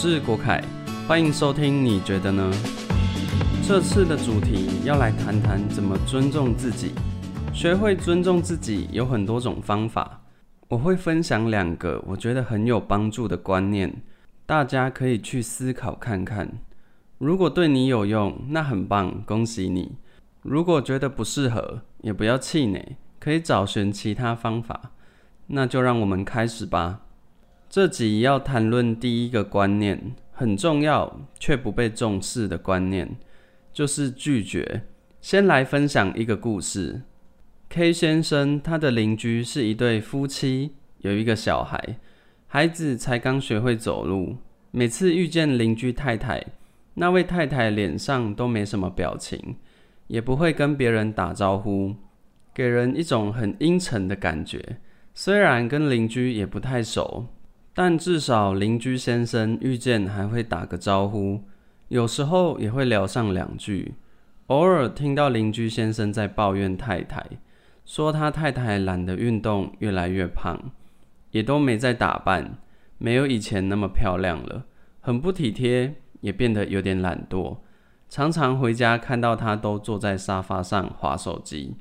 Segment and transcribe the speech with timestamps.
[0.00, 0.62] 是国凯，
[1.08, 1.84] 欢迎收听。
[1.84, 2.48] 你觉得呢？
[3.66, 6.92] 这次的主题要来谈谈怎么尊重自己。
[7.52, 10.20] 学会尊重自己有很多种方法，
[10.68, 13.92] 我会分享两个我觉得很有帮助的观念，
[14.46, 16.60] 大家可以去思考看看。
[17.18, 19.96] 如果对你有用，那很棒，恭喜你。
[20.42, 24.92] 如果觉得不适合，也不要气馁，可以找寻其他方法。
[25.48, 27.00] 那就让我们开始吧。
[27.70, 33.18] 这集要谈论第一个观念，很重要却不被重视的观念，
[33.74, 34.84] 就是拒绝。
[35.20, 37.02] 先来分享一个故事。
[37.68, 41.98] K 先生他的邻居是一对夫妻，有一个小孩，
[42.46, 44.38] 孩子才刚学会走路。
[44.70, 46.42] 每次遇见邻居太太，
[46.94, 49.56] 那位太太脸上都没什么表情，
[50.06, 51.94] 也不会跟别人打招呼，
[52.54, 54.78] 给人一种很阴沉的感觉。
[55.12, 57.26] 虽然跟邻居也不太熟。
[57.80, 61.44] 但至少邻居先生遇见还会打个招呼，
[61.86, 63.94] 有时候也会聊上两句。
[64.48, 67.24] 偶尔听到邻居先生在抱怨太太，
[67.84, 70.72] 说他太太懒得运动，越来越胖，
[71.30, 72.58] 也都没再打扮，
[72.98, 74.64] 没有以前那么漂亮了，
[75.00, 77.58] 很不体贴，也变得有点懒惰。
[78.08, 81.76] 常常回家看到他都坐在沙发上划手机。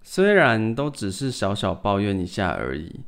[0.00, 3.00] 虽然都只是小小抱怨一下而已，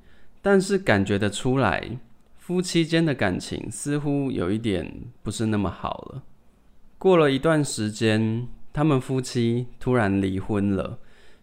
[0.42, 2.00] 但是感觉得出来。
[2.47, 6.22] 夫妻间的感情似乎有一点不是那么好了。
[6.97, 11.00] 过了一段时间，他们夫妻突然离婚了，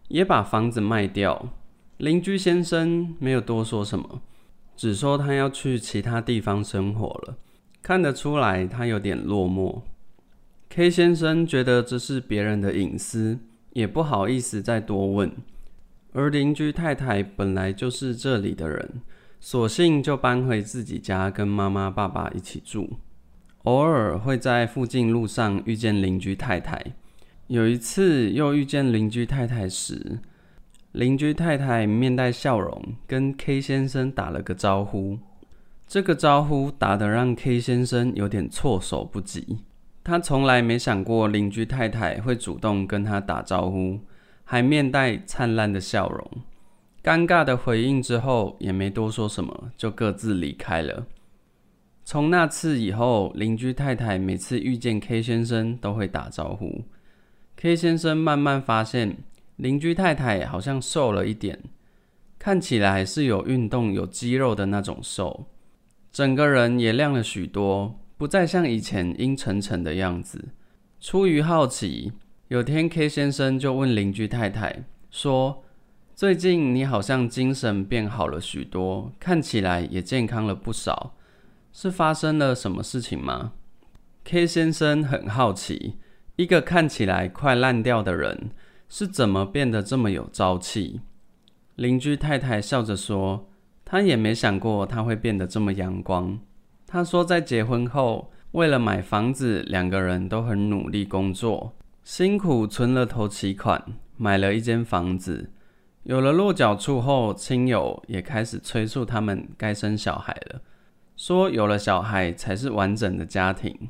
[0.07, 1.49] 也把房子卖掉。
[1.97, 4.21] 邻居先生没有多说什么，
[4.77, 7.35] 只说他要去其他地方生活了。
[7.81, 9.81] 看得出来，他有点落寞。
[10.69, 13.39] K 先生觉得这是别人的隐私，
[13.73, 15.29] 也不好意思再多问。
[16.13, 19.01] 而邻居太太本来就是这里的人。
[19.45, 22.91] 索性就搬回自己家，跟妈妈、爸爸一起住。
[23.63, 26.81] 偶尔会在附近路上遇见邻居太太。
[27.47, 30.19] 有一次又遇见邻居太太时，
[30.93, 35.19] 邻居太太面带笑容，跟 K 先生打了个招呼。
[35.85, 39.57] 这个招呼打得让 K 先生有点措手不及。
[40.05, 43.99] 他从来没想过邻居太太会主动跟他打招呼，
[44.45, 46.31] 还面带灿烂的笑容。
[47.03, 51.05] 尴尬的回应之后，也没多说什么，就各自离开了。
[52.05, 56.85] 从那次以后，邻居太太每次遇见 K 先生都会打招呼。
[57.57, 59.17] K 先生慢慢发现，
[59.57, 61.59] 邻居太太好像瘦了一点，
[62.39, 65.47] 看起来是有运动、有肌肉的那种瘦，
[66.11, 70.49] 整个人也亮了许多，不再像以前阴沉沉的样子。
[71.01, 72.13] 出于好奇，
[72.47, 75.62] 有天 K 先生就问邻居太太说。
[76.15, 81.15] 最近你好像精神变好了许多，看起来也健康了不少，
[81.71, 83.53] 是发生了什么事情吗
[84.23, 85.95] ？K 先生很好奇，
[86.35, 88.51] 一个看起来快烂掉的人
[88.87, 91.01] 是怎么变得这么有朝气？
[91.77, 93.49] 邻居太太笑着说
[93.83, 96.39] ：“她也没想过他会变得这么阳光。”
[96.85, 101.73] 她说，在结婚后，为了买房子，两个人都很努力工作，
[102.03, 103.83] 辛苦存了头期款，
[104.15, 105.49] 买了一间房子。
[106.03, 110.61] 有了落脚处后，亲友也开始催促他们该生小孩了，
[111.15, 113.89] 说有了小孩才是完整的家庭。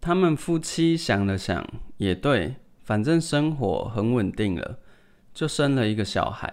[0.00, 1.66] 他们夫妻想了想，
[1.98, 4.78] 也对，反正生活很稳定了，
[5.34, 6.50] 就生了一个小孩。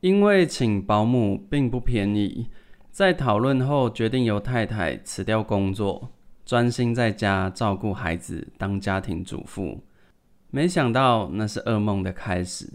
[0.00, 2.48] 因为请保姆并不便宜，
[2.90, 6.10] 在讨论后决定由太太辞掉工作，
[6.44, 9.80] 专心在家照顾孩子，当家庭主妇。
[10.50, 12.68] 没想到那是噩梦的开始。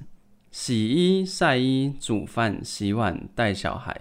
[0.49, 3.95] 洗衣、晒衣、煮饭、洗碗、带小孩，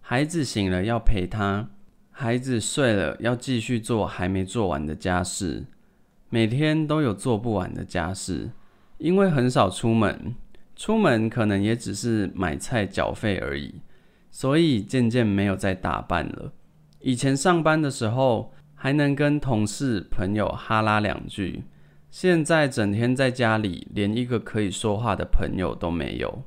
[0.00, 1.70] 孩子醒了要陪他，
[2.10, 5.64] 孩子睡了要继续做还没做完的家事，
[6.28, 8.50] 每天都有做不完的家事。
[8.98, 10.34] 因为很少出门，
[10.74, 13.74] 出门可能也只是买菜、缴费而已，
[14.30, 16.52] 所以渐渐没有再打扮了。
[17.00, 21.64] 以前上班的时候，还能跟同事、朋友哈拉两句。
[22.18, 26.44] 现在整天在家里，连一个可以说话的朋友都没有。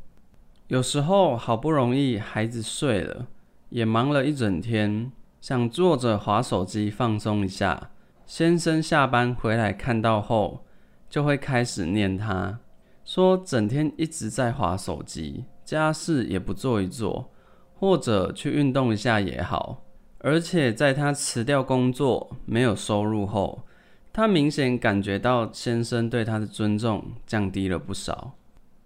[0.66, 3.28] 有时候好不容易孩子睡了，
[3.70, 7.92] 也忙了一整天，想坐着划手机放松一下。
[8.26, 10.66] 先生下班回来看到后，
[11.08, 12.58] 就会开始念他，
[13.06, 17.30] 说整天一直在划手机，家事也不做一做，
[17.76, 19.84] 或者去运动一下也好。
[20.18, 23.62] 而且在他辞掉工作、没有收入后，
[24.12, 28.34] 他明显感觉到先生对他的尊重降低了不少，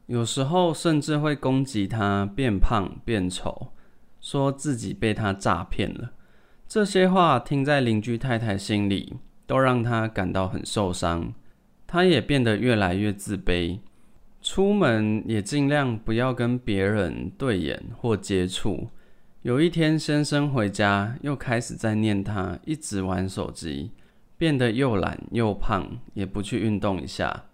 [0.08, 3.70] 有时候甚至会攻击他变胖变丑，
[4.20, 6.12] 说自己被他诈骗了。
[6.68, 9.14] 这些话听在邻居太太心里，
[9.46, 11.34] 都让她感到很受伤。
[11.86, 13.80] 她也变得越来越自卑，
[14.42, 18.90] 出门也尽量不要跟别人对眼或接触。
[19.44, 23.92] 有一天，先生回家又开始在念他，一直玩手机，
[24.44, 27.45] 变得又懒又胖，也不去运动一下。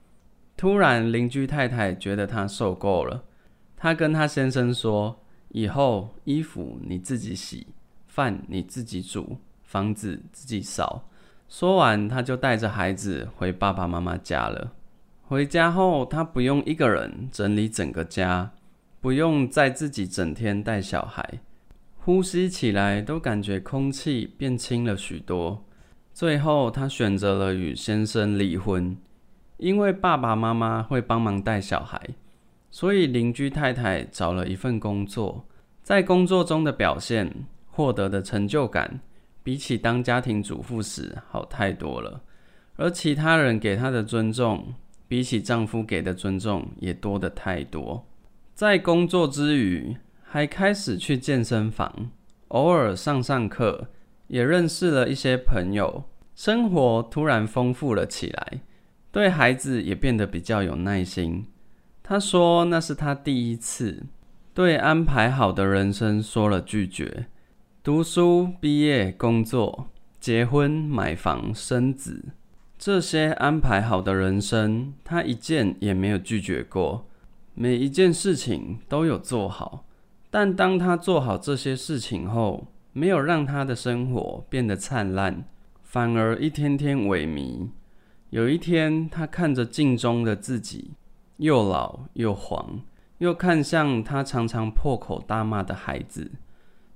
[0.58, 3.26] 突然，邻居太太觉得他受够了，
[3.78, 5.22] 她跟他先生说
[5.54, 7.68] ：“以后衣服你自己洗，
[8.08, 11.08] 饭你自己煮，房子自己扫。”
[11.48, 14.74] 说完，他就带着孩子回爸爸妈妈家了。
[15.28, 18.52] 回家后，他不用一个人整理整个家，
[19.00, 21.40] 不用再自己整天带小孩。
[22.00, 25.64] 呼吸起来都感觉空气变轻了许多。
[26.20, 28.98] 最后，他选择了与先生离婚，
[29.56, 31.98] 因为爸爸妈妈会帮忙带小孩，
[32.70, 35.46] 所以邻居太太找了一份工作，
[35.82, 39.00] 在工作中的表现获得的成就感，
[39.44, 42.22] 比起当家庭主妇时好太多了。
[42.76, 44.74] 而其他人给她的尊重，
[45.08, 48.06] 比起丈夫给的尊重也多得太多。
[48.54, 52.12] 在工作之余，还开始去健身房，
[52.50, 53.88] 偶尔上上课，
[54.28, 56.04] 也认识了一些朋友，
[56.40, 58.62] 生活突然丰富了起来，
[59.12, 61.46] 对孩子也变得比较有耐心。
[62.02, 64.06] 他说那是他第一次
[64.54, 67.26] 对安排好的人生说了拒绝，
[67.84, 69.88] 读书、毕业、工作、
[70.22, 72.30] 结婚、买房、生子，
[72.78, 77.06] 这些安排好的人生，他一件也没有拒绝过，
[77.54, 79.84] 每一件事情都有做好。
[80.32, 85.44] 但当他做好这些事情后，没有让他的生活变得灿烂，
[85.90, 87.70] 反而一天天萎靡。
[88.30, 90.92] 有一天，他看着镜中的自己，
[91.38, 92.82] 又老又黄，
[93.18, 96.34] 又看向他常常破口大骂的孩子，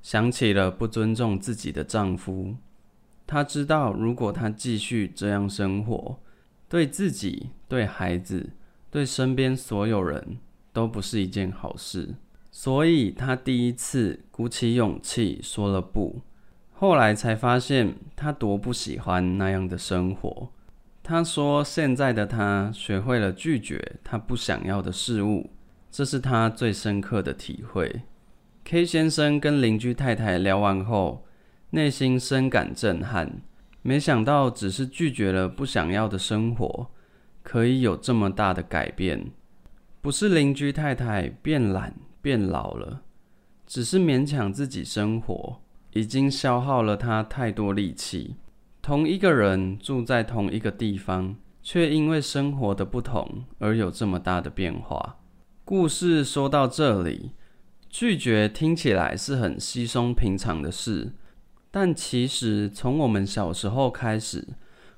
[0.04, 2.54] 想起了不尊重自己的丈夫。
[3.26, 6.20] 他知道，如果他继续这样生活，
[6.70, 8.52] 对自己、对孩子、
[8.92, 10.38] 对身边所有人
[10.72, 12.14] 都不是一件好事。
[12.52, 16.22] 所以，他第一次鼓起勇气说了不。
[16.84, 20.52] 后来才发现，他多不喜欢那样的生活。
[21.02, 25.50] 他说：“现在的他学会了拒绝他不想要的事物，
[25.90, 28.02] 这是他最深刻的体会。
[28.66, 31.26] ”K 先生跟邻居太太聊完后，
[31.70, 33.42] 内心深感震撼。
[33.82, 36.88] 没想到，只是拒绝了不想要的生活，
[37.44, 39.32] 可以有这么大的改变。
[40.02, 41.94] 不是邻居太太变懒。
[42.22, 43.04] 变老了，
[43.66, 45.62] 只是勉强自己生活，
[45.94, 48.36] 已经消耗了他太多力气。
[48.82, 55.18] 同一个人住在同一个地方，却因为生活的不同而有这么大的变化。
[55.64, 57.32] 故事说到这里，
[57.90, 61.14] 拒绝听起来是很稀松平常的事，
[61.72, 64.46] 但其实从我们小时候开始，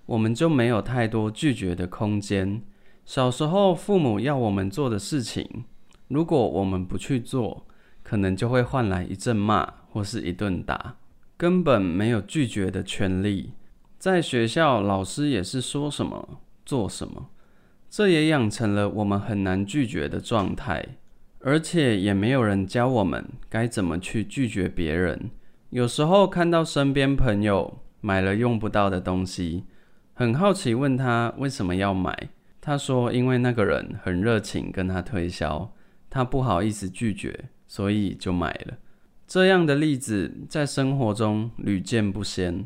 [0.07, 2.63] 我们就没有太多拒绝的空间。
[3.06, 5.65] 小时候，父母要我们做的事情。
[6.07, 7.64] 如果我们不去做，
[8.06, 10.96] 可能就会换来一阵骂或是一顿打，
[11.36, 13.54] 根本没有拒绝的权利。
[13.98, 17.30] 在学校，老师也是说什么做什么，
[17.90, 20.86] 这也养成了我们很难拒绝的状态。
[21.40, 25.30] 而且也没有人教我们该怎么去拒绝别人。
[25.69, 29.65] 有时候看到身边朋友买了用不到的东西，
[30.13, 32.29] 很好奇问他为什么要买，
[32.62, 35.72] 他说因为那个人很热情跟他推销。
[36.10, 38.77] 他不好意思拒绝，所以就买了。
[39.27, 42.65] 这样的例子在生活中屡见不鲜。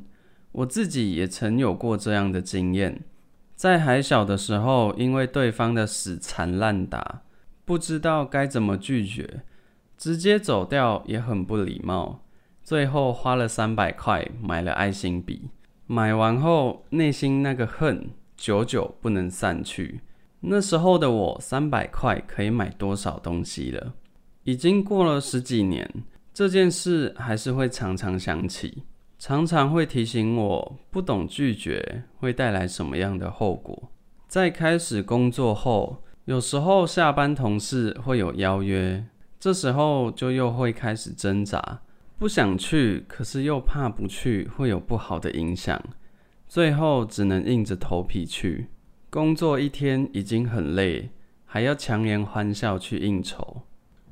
[0.51, 3.03] 我自己也曾有过这样的经验。
[3.55, 7.21] 在还小的时候，因为对方的死缠烂打，
[7.65, 9.43] 不知道该怎么拒绝，
[9.97, 12.21] 直接走掉也很不礼貌。
[12.63, 15.49] 最后花了三百块买了爱心笔，
[15.87, 20.01] 买完后内心那个恨久久不能散去。
[20.41, 23.93] 那时候的我，三百块可以买多少东西了？
[24.43, 25.89] 已经过了十几年，
[26.33, 28.83] 这件事还是会常常想起，
[29.17, 33.91] 常常会提醒我，不懂拒绝会带来什么样的后果。
[34.27, 39.05] 在开始工作后，有时候下班同事会有邀约，
[39.39, 41.81] 这时候就又会开始挣扎，
[42.17, 45.83] 不想去，可是又怕不去会有不好的影响，
[46.47, 48.67] 最后只能硬着头皮去。
[49.09, 51.09] 工作一天已经很累，
[51.45, 53.63] 还要强颜欢笑去应酬。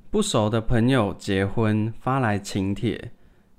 [0.09, 3.11] 不熟的朋友结婚发来请帖，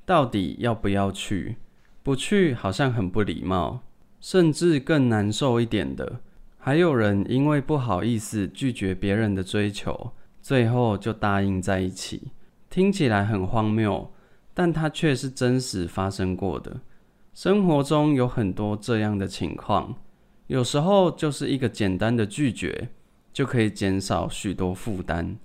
[0.06, 1.56] 到底要不要去？
[2.02, 3.80] 不去好像很不礼貌。
[4.20, 6.20] 甚至更难受一点的，
[6.58, 10.10] 还有人因为不好意思拒绝别人的追求，
[10.42, 12.32] 最后就答应在一起。
[12.68, 14.10] 听起来很荒谬，
[14.52, 16.80] 但它却是真实发生过的。
[17.32, 19.94] 生活中有很多这样的情况，
[20.48, 22.88] 有时候就是一个简单的拒绝，
[23.32, 25.36] 就可以减少许多负担。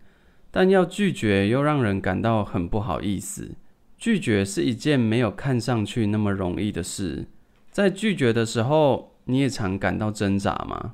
[0.56, 3.56] 但要拒绝又让人感到很不好意思。
[3.98, 7.26] 拒绝是一件没有看上去那么容易的事。
[7.72, 10.94] 在拒绝的时候，你也常感到挣扎吗？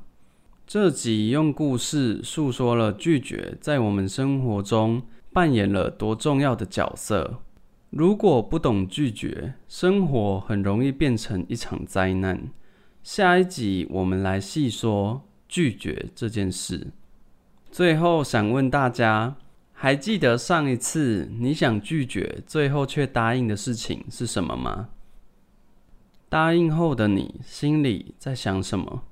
[0.66, 5.02] 这集用故事诉说了拒绝在我们生活中
[5.34, 7.40] 扮演了多重要的角色。
[7.90, 12.48] 如果不懂拒绝，生活很容易变成一场灾难。
[13.04, 16.92] 下一集我们来细说拒绝这件事。
[17.72, 19.36] 最后想问大家，
[19.82, 24.90] 还记得上一次你想拒绝，最后却答应的事情是什么吗？
[26.28, 29.04] 答应后的你心里在想什么？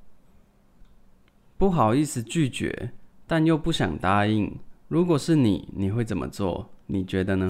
[1.57, 2.91] 不好意思拒绝，
[3.25, 4.53] 但又不想答应。
[4.89, 6.69] 如果是你，你会怎么做？
[6.86, 7.50] 你觉得呢？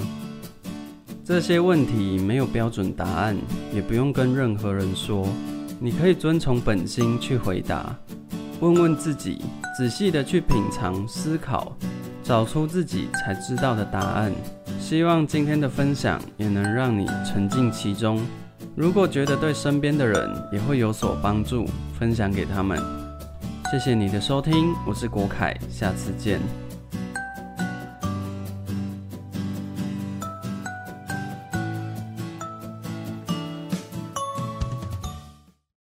[1.26, 3.36] 这些问题没有标准答案，
[3.74, 5.28] 也不用跟任何人说。
[5.80, 7.98] 你可以遵从本心去回答，
[8.60, 9.40] 问问自己，
[9.76, 11.76] 仔细的去品尝、思考，
[12.28, 14.34] 找出自己才知道的答案。
[14.82, 18.20] 希望今天的分享也能让你沉浸其中。
[18.76, 21.66] 如果觉得对身边的人也会有所帮助，
[21.98, 22.78] 分享给他们。
[23.72, 26.67] 谢谢你的收听，我是国凯，下次见。